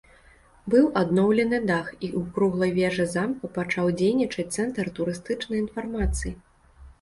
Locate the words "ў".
2.09-2.21